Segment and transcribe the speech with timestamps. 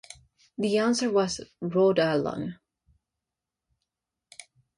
[0.57, 2.55] The answer was "Rhode Island".